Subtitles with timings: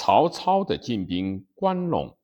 [0.00, 2.14] 曹操的进兵关陇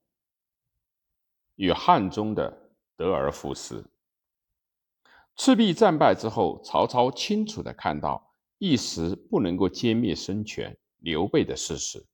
[1.56, 3.84] 与汉中的得而复失。
[5.34, 12.06] 赤壁战败之后，曹操清楚的看到一时不能够歼灭孙权、刘备的事实，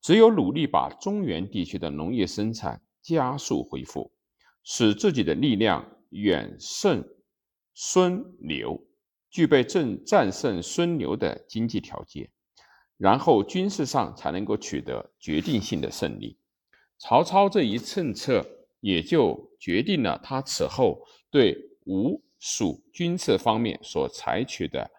[0.00, 4.10] 只有努力把中原地区的农业生产加速恢复，
[4.62, 7.06] 使自己的力量远胜
[7.74, 8.82] 孙刘，
[9.28, 12.30] 具备正战胜孙刘的经济条件。
[12.96, 16.38] 然后军事上才能够取得决定性的胜利。
[16.98, 18.44] 曹操这一政策
[18.80, 24.90] 也就决定了他此后对吴蜀军事方面所采取的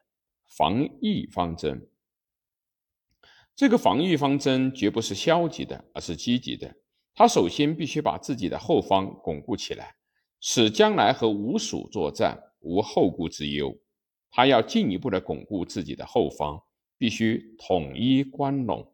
[0.46, 1.88] 防御方针。
[3.56, 6.76] 这个防御方针绝不是消极的，而是积极的。
[7.14, 9.96] 他首先必须把自己的后方巩固起来，
[10.40, 13.78] 使将来和吴蜀作战无后顾之忧。
[14.32, 16.60] 他要进一步的巩固自己的后方。
[17.04, 18.88] 必须统一关陇，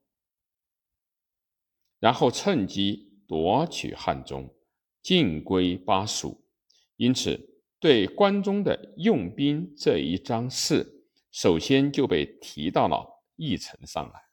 [1.99, 4.51] 然后趁机夺取汉中，
[5.03, 6.43] 进归巴蜀。
[6.95, 14.23] 因此，对关中的用兵这一章事，首先就被提到了议程上来。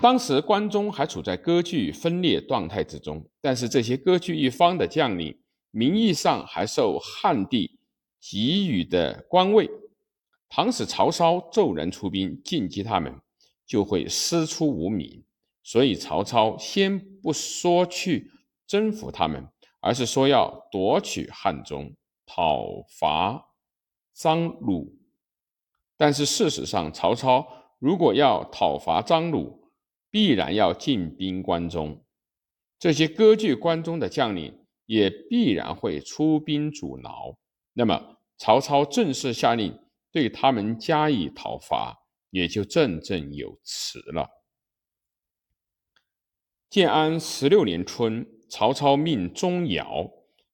[0.00, 5.38] 当时关中还处在割据分裂状态之中，但是这些割据一方的将领，
[5.70, 7.78] 名义上还受汉帝
[8.18, 9.68] 给予的官位。
[10.54, 13.18] 倘使曹操骤然出兵进击他们，
[13.64, 15.24] 就会师出无名。
[15.62, 18.30] 所以曹操先不说去
[18.66, 19.48] 征服他们，
[19.80, 21.94] 而是说要夺取汉中，
[22.26, 23.48] 讨伐
[24.12, 24.94] 张鲁。
[25.96, 27.46] 但是事实上，曹操
[27.78, 29.70] 如果要讨伐张鲁，
[30.10, 32.04] 必然要进兵关中，
[32.78, 37.38] 这些割据关中的将领也必然会出兵阻挠。
[37.72, 39.78] 那么，曹操正式下令。
[40.12, 44.28] 对他们加以讨伐，也就振振有词了。
[46.68, 50.10] 建安十六年春，曹操命钟繇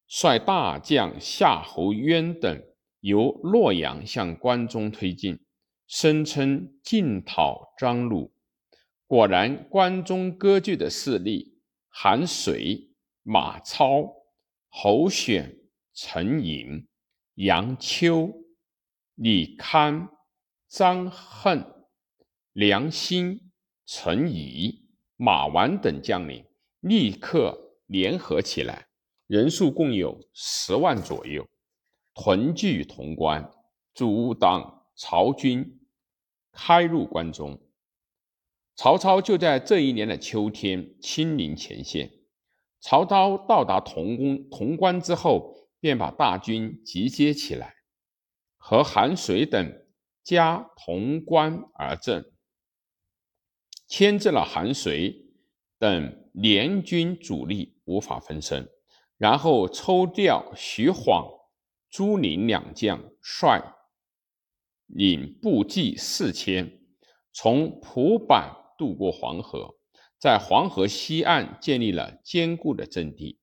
[0.06, 2.62] 率大将夏侯渊等
[3.00, 5.38] 由洛阳向关中推进，
[5.87, 8.33] 声称进讨张鲁。
[9.06, 12.91] 果然，关中割据的势力韩遂、
[13.22, 14.12] 马超、
[14.69, 15.59] 侯选、
[15.94, 16.87] 陈寅、
[17.34, 18.33] 杨秋。
[19.19, 20.09] 李堪、
[20.69, 21.67] 张恨、
[22.53, 23.51] 梁兴、
[23.84, 26.47] 陈仪、马玩等将领
[26.79, 28.87] 立刻联合起来，
[29.27, 31.45] 人数共有十万左右，
[32.15, 33.51] 屯聚潼关，
[33.93, 35.81] 阻挡曹军
[36.53, 37.61] 开入关中。
[38.77, 42.09] 曹操就在这一年的秋天亲临前线。
[42.78, 47.75] 曹操到达潼关潼关之后，便把大军集结起来。
[48.69, 49.83] 和韩遂等
[50.23, 52.31] 加潼关而阵，
[53.87, 55.25] 牵制了韩遂
[55.79, 58.69] 等联军主力无法分身，
[59.17, 61.27] 然后抽调徐晃、
[61.89, 63.75] 朱灵两将，率
[64.84, 66.71] 领部骑四千，
[67.33, 69.78] 从蒲坂渡过黄河，
[70.19, 73.41] 在黄河西岸建立了坚固的阵地。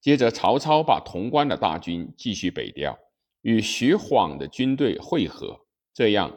[0.00, 2.98] 接着，曹操把潼关的大军继续北调。
[3.44, 6.34] 与徐晃的军队会合，这样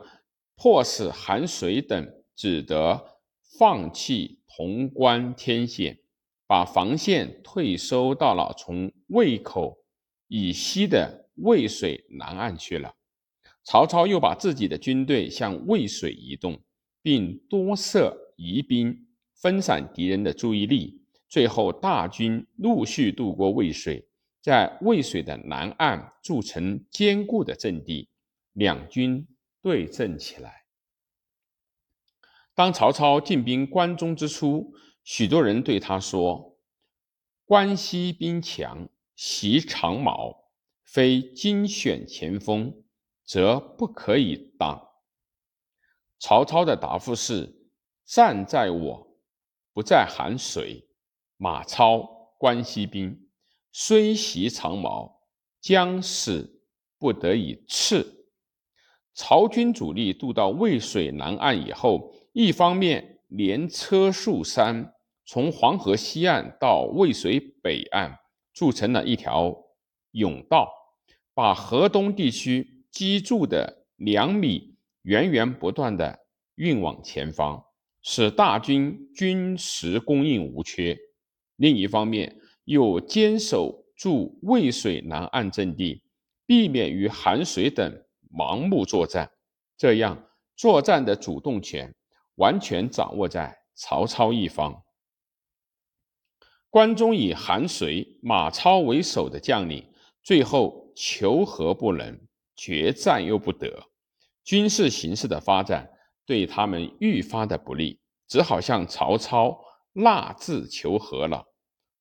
[0.57, 3.22] 迫使韩遂等只得
[3.57, 6.00] 放弃潼关天险，
[6.45, 9.78] 把防线退收到了从渭口
[10.28, 12.94] 以西的渭水南岸去了。
[13.63, 16.62] 曹操又把自己的军队向渭水移动，
[17.01, 21.01] 并多设疑兵，分散敌人的注意力。
[21.29, 24.06] 最后，大军陆续渡过渭水。
[24.47, 28.09] 在渭水的南岸筑成坚固的阵地，
[28.53, 29.28] 两军
[29.62, 30.63] 对阵起来。
[32.56, 36.57] 当曹操进兵关中之初，许多人对他说
[37.44, 38.88] ：“关西兵强，
[39.18, 40.46] 袭长矛，
[40.86, 42.86] 非精选前锋，
[43.25, 44.81] 则不可以挡。”
[46.19, 47.68] 曹操的答复是
[48.07, 49.18] ：“战在我，
[49.74, 50.88] 不在韩水、
[51.36, 53.22] 马超、关西兵。”
[53.79, 55.21] 虽袭长矛，
[55.62, 56.63] 将死
[56.97, 58.25] 不得已刺。
[59.13, 64.95] 曹军主力渡到渭水南岸以后，一方面连车数山，
[65.27, 68.18] 从黄河西岸到渭水北岸
[68.51, 69.56] 筑成了一条
[70.13, 70.68] 甬道，
[71.35, 76.18] 把河东地区积筑的粮米源源不断的
[76.56, 77.63] 运往前方，
[78.01, 80.97] 使大军军食供应无缺。
[81.57, 82.35] 另一方面，
[82.68, 86.04] 又坚守住渭水南岸阵地，
[86.46, 89.31] 避免与韩遂等盲目作战。
[89.78, 90.22] 这样
[90.58, 91.96] 作战的主动权
[92.36, 94.84] 完全掌握在曹操一方。
[96.69, 99.90] 关中以韩遂、马超为首的将领，
[100.22, 102.20] 最后求和不能，
[102.54, 103.81] 决战又不得，
[104.44, 105.90] 军事形势的发展
[106.25, 107.98] 对他们愈发的不利，
[108.28, 109.58] 只好向曹操
[109.94, 111.46] 纳字求和了。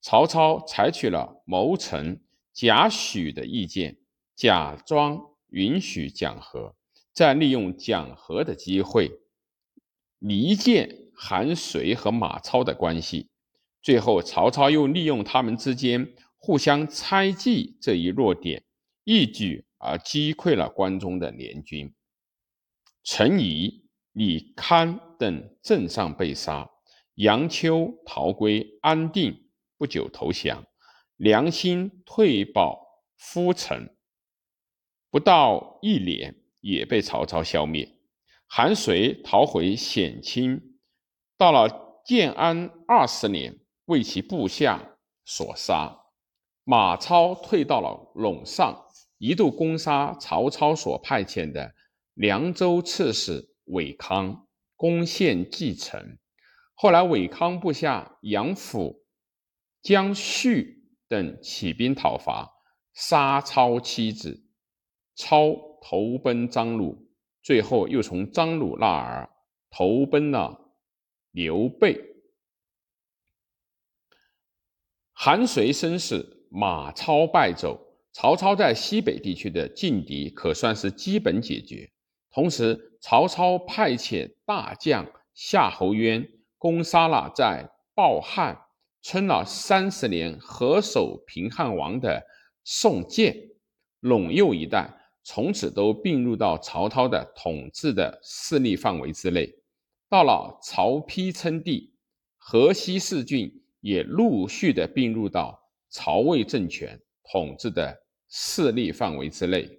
[0.06, 2.20] 曹操采取了谋臣
[2.53, 3.97] 贾诩的意见，
[4.37, 6.76] 假装允许讲和，
[7.12, 9.11] 再利用讲和的机会
[10.20, 13.31] 离间韩遂和马超的关系。
[13.82, 18.62] 最后，曹操又利用他们之间互相猜忌这一弱点，
[19.02, 21.93] 一举而击溃了关中的联军。
[23.02, 23.82] 陈仪、
[24.12, 26.70] 李堪等镇上被杀，
[27.17, 29.46] 杨秋逃归安定，
[29.76, 30.64] 不久投降。
[31.17, 33.88] 梁兴退保夫城，
[35.11, 37.88] 不到一年也被曹操消灭。
[38.46, 40.78] 韩遂逃回显亲，
[41.37, 43.58] 到了建安二十年。
[43.87, 45.96] 为其部下所杀，
[46.64, 48.84] 马超退到了陇上，
[49.19, 51.73] 一度攻杀曹操所派遣的
[52.14, 56.19] 凉州刺史韦康，攻陷蓟城。
[56.75, 59.06] 后来，韦康部下杨府、
[59.87, 62.56] 姜旭等起兵讨伐，
[62.93, 64.44] 杀超妻子，
[65.15, 67.09] 超投奔张鲁，
[67.41, 69.31] 最后又从张鲁那儿
[69.71, 70.73] 投奔了
[71.31, 72.00] 刘备。
[75.12, 77.81] 韩遂身死，马超败走，
[78.11, 81.88] 曹操在西北地区的劲敌可算是基本解决。
[82.33, 86.29] 同时，曹操派遣大将夏侯渊
[86.59, 88.66] 攻杀了在抱汉
[89.08, 92.20] 称了三十年河首平汉王的
[92.64, 93.37] 宋建，
[94.03, 94.93] 陇右一带
[95.23, 99.49] 从此都并入到曹操的统治的势力范围之内。
[100.08, 101.93] 到了曹丕称帝，
[102.37, 103.62] 河西四郡。
[103.81, 105.56] 也陆续的并入到
[105.91, 107.00] 曹魏政权
[107.31, 107.97] 统治的
[108.29, 109.79] 势力范围之内。